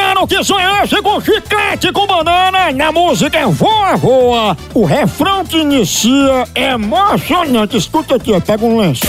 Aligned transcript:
ano 0.00 0.26
que 0.26 0.42
sonhasse 0.44 1.02
com 1.02 1.20
chiclete 1.20 1.92
com 1.92 2.06
banana 2.06 2.70
na 2.72 2.92
música 2.92 3.46
Voa 3.48 3.96
Voa. 3.96 4.56
O 4.72 4.84
refrão 4.84 5.44
que 5.44 5.58
inicia 5.58 6.46
é 6.54 6.70
emocionante. 6.72 7.76
Escuta 7.76 8.14
aqui, 8.14 8.38
pega 8.40 8.64
um 8.64 8.78
lenço. 8.78 9.06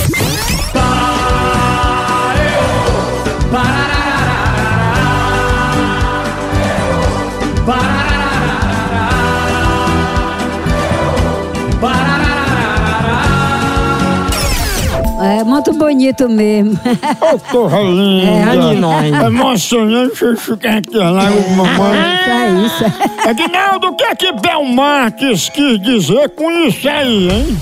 É 15.21 15.43
muito 15.43 15.73
bonito 15.73 16.29
mesmo. 16.29 16.79
Ô, 17.19 17.37
porra 17.51 17.81
linda. 17.81 18.31
É, 18.31 18.43
Aninói. 18.43 19.09
Emocionante 19.09 20.15
chiclete 20.37 20.95
lá 20.97 21.29
com 21.29 21.49
mamãe. 21.55 21.99
Isso 22.65 22.83
é 22.83 22.85
isso. 22.87 23.29
Aguinaldo, 23.29 23.87
o 23.87 23.95
que 23.95 24.03
é 24.03 24.15
que 24.15 24.31
Belmarques 24.31 25.49
quis 25.49 25.81
dizer 25.81 26.29
com 26.29 26.49
isso 26.51 26.87
aí, 26.87 27.29
hein? 27.29 27.57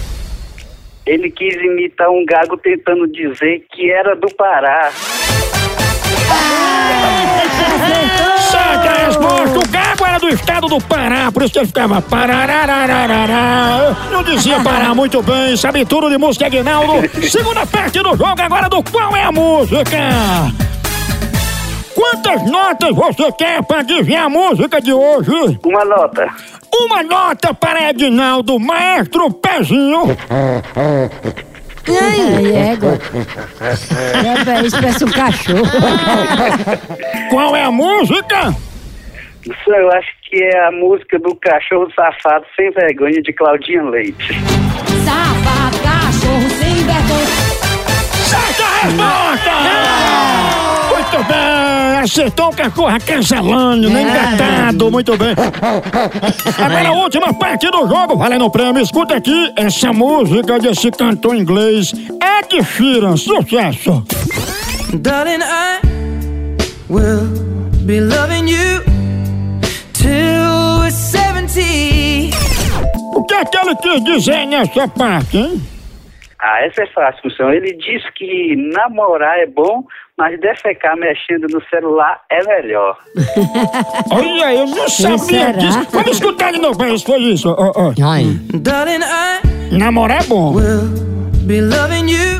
Ele 1.06 1.32
quis 1.32 1.56
imitar 1.56 2.10
um 2.10 2.26
gago 2.26 2.58
tentando 2.58 3.08
dizer 3.08 3.66
que 3.72 3.90
era 3.90 4.16
do 4.16 4.28
Pará. 4.36 4.92
Do 10.28 10.34
estado 10.34 10.68
do 10.68 10.82
Pará, 10.82 11.32
por 11.32 11.44
isso 11.44 11.54
que 11.54 11.60
ele 11.60 11.68
ficava 11.68 12.02
parararararará. 12.02 13.96
Não 14.12 14.22
dizia 14.24 14.60
parar 14.60 14.94
muito 14.94 15.22
bem, 15.24 15.56
sabe 15.56 15.86
tudo 15.86 16.10
de 16.10 16.18
música, 16.18 16.48
Aguinaldo. 16.48 17.10
Segunda 17.30 17.66
parte 17.66 18.02
do 18.02 18.10
jogo 18.10 18.42
agora 18.42 18.68
do 18.68 18.84
Qual 18.84 19.16
é 19.16 19.24
a 19.24 19.32
Música? 19.32 19.98
Quantas 21.96 22.44
notas 22.44 22.94
você 22.94 23.32
quer 23.32 23.64
para 23.64 23.84
dizer 23.84 24.18
a 24.18 24.28
música 24.30 24.82
de 24.82 24.92
hoje? 24.92 25.58
Uma 25.66 25.86
nota. 25.86 26.28
Uma 26.76 27.02
nota 27.04 27.54
para 27.54 27.88
Aguinaldo, 27.88 28.60
maestro 28.60 29.32
Pezinho. 29.32 30.18
Ai, 31.90 32.54
égua. 32.72 33.00
É, 34.48 34.66
isso 34.66 34.76
parece 34.80 35.04
um 35.06 35.12
cachorro. 35.12 35.64
Qual 37.30 37.56
é 37.56 37.64
a 37.64 37.72
música? 37.72 38.56
Isso 39.50 39.72
eu 39.74 39.90
acho 39.92 40.10
que 40.30 40.44
é 40.44 40.68
a 40.68 40.72
música 40.72 41.18
do 41.20 41.34
cachorro 41.36 41.90
safado 41.96 42.46
sem 42.54 42.70
vergonha 42.72 43.22
de 43.22 43.32
Claudinha 43.32 43.82
Leite. 43.82 44.34
Safado, 45.06 45.78
cachorro 45.80 46.50
sem 46.50 46.76
vergonha. 46.84 47.58
Certa 48.26 48.66
resposta! 48.82 49.52
Muito 50.94 51.28
bem! 51.30 51.98
Acertou 52.04 52.50
o 52.50 52.56
cachorro 52.56 52.98
cancelando, 53.06 53.90
nem 53.90 54.04
engatado, 54.04 54.92
muito 54.92 55.18
bem. 55.18 55.34
Agora 56.58 56.90
a 56.90 56.92
última 56.92 57.34
parte 57.34 57.72
do 57.72 57.88
jogo, 57.88 58.18
valendo 58.18 58.46
o 58.46 58.52
prêmio. 58.52 58.82
Escuta 58.82 59.16
aqui 59.16 59.54
essa 59.56 59.94
música 59.94 60.60
desse 60.60 60.92
cantor 60.92 61.36
inglês, 61.36 61.94
Ed 61.94 62.66
Sheeran, 62.66 63.16
sucesso! 63.16 64.04
Darling, 64.94 65.42
I 65.42 65.80
will 66.90 67.30
be 67.86 68.02
loving 68.02 68.50
you 68.50 68.97
é 73.40 73.46
que 73.46 73.58
ele 73.58 73.76
quis 73.76 74.04
dizer 74.04 74.46
nessa 74.46 74.88
parte, 74.88 75.38
hein? 75.38 75.62
Ah, 76.40 76.62
essa 76.66 76.84
é 76.84 76.88
fácil, 76.88 77.22
Função. 77.24 77.52
Ele 77.52 77.74
diz 77.74 78.04
que 78.16 78.56
namorar 78.74 79.40
é 79.40 79.48
bom, 79.48 79.84
mas 80.18 80.40
defecar 80.40 80.96
mexendo 80.96 81.48
no 81.52 81.62
celular 81.68 82.22
é 82.30 82.44
melhor. 82.44 82.96
Olha, 84.12 84.54
eu 84.54 84.68
não 84.68 84.88
sabia 84.88 85.52
disso. 85.54 85.88
Vamos 85.92 86.12
escutar 86.12 86.52
de 86.54 86.60
novo, 86.60 86.86
isso 86.86 87.06
foi 87.06 87.20
isso. 87.20 87.50
ó, 87.50 87.72
ó. 87.76 87.94
Ai. 88.04 88.26
Darling, 88.54 89.04
I 89.04 89.76
Namorar 89.78 90.24
é 90.24 90.28
bom, 90.28 90.54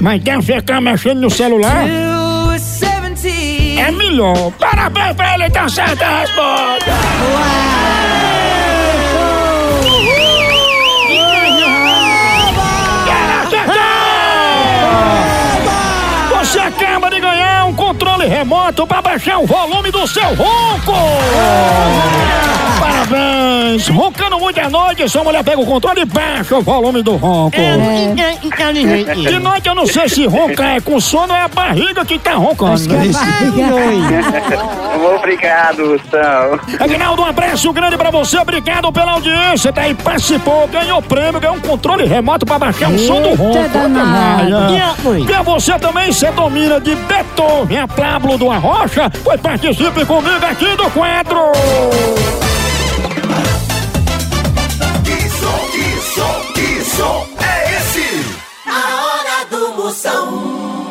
mas 0.02 0.24
quer 0.24 0.42
ficar 0.42 0.82
mexendo 0.82 1.22
no 1.22 1.30
celular? 1.30 1.86
till 1.86 2.48
we're 2.48 2.60
70. 2.60 3.80
É 3.80 3.92
melhor. 3.92 4.52
Parabéns 4.60 5.16
pra 5.16 5.34
ele, 5.36 5.50
tá 5.50 5.68
certa 5.70 6.06
a 6.06 6.20
resposta. 6.20 7.17
Controle 18.38 18.57
para 18.74 19.02
baixar 19.02 19.40
o 19.40 19.46
volume 19.46 19.92
do 19.92 20.06
seu 20.08 20.28
ronco. 20.36 20.94
Parabéns. 22.80 23.88
Roncando 23.90 24.40
muito 24.40 24.60
à 24.60 24.70
noite, 24.70 25.08
sua 25.10 25.24
mulher 25.24 25.44
pega 25.44 25.60
o 25.60 25.66
controle 25.66 26.02
e 26.02 26.06
baixa 26.06 26.58
o 26.58 26.62
volume 26.62 27.02
do 27.02 27.16
ronco. 27.16 27.58
De 29.16 29.40
noite 29.40 29.68
eu 29.68 29.76
não 29.76 29.88
sei 29.88 30.08
se 30.10 30.26
roncar 30.26 30.76
é 30.76 30.82
com 30.82 31.00
sono 31.00 31.34
ou 31.34 31.40
é 31.40 31.44
a 31.44 31.48
barriga 31.48 32.04
que 32.06 32.20
tá 32.20 32.34
roncando. 32.36 32.80
Que 32.88 32.96
é. 32.96 33.00
Obrigado, 35.16 35.78
Função. 35.78 36.60
Aguinaldo, 36.80 37.22
um 37.22 37.26
abraço 37.26 37.72
grande 37.72 37.98
pra 37.98 38.12
você, 38.12 38.38
obrigado 38.38 38.92
pela 38.92 39.14
audiência, 39.14 39.72
tá 39.72 39.84
aí, 39.84 39.94
participou, 39.94 40.68
ganhou 40.68 41.02
prêmio, 41.02 41.40
ganhou 41.40 41.56
um 41.56 41.60
controle 41.62 42.06
remoto 42.06 42.46
pra 42.46 42.60
baixar 42.60 42.90
o 42.90 43.00
som 43.00 43.22
do 43.22 43.30
ronco. 43.36 43.58
E 45.30 45.44
você 45.44 45.80
também, 45.80 46.12
você 46.12 46.30
domina 46.32 46.80
de 46.80 46.96
Beethoven 46.96 47.80
a 47.80 47.88
Pablo 47.88 48.38
do 48.38 48.52
Arrocha, 48.58 49.08
pois 49.24 49.40
participe 49.40 50.04
comigo 50.04 50.44
aqui 50.44 50.76
do 50.76 50.90
quadro. 50.90 51.52
Que 55.04 55.30
som, 55.30 55.60
que 55.72 56.02
som, 56.16 56.54
que 56.56 56.84
som 56.84 57.28
é 57.40 57.78
esse? 57.78 58.26
A 58.66 58.82
hora 59.06 59.46
do 59.52 59.84
Moção. 59.84 60.87